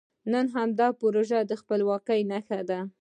نن 0.31 0.45
همدا 0.55 0.87
پروژه 1.01 1.39
د 1.49 1.51
خپلواکۍ 1.61 2.21
نښه 2.31 2.59
ده. 2.69 2.79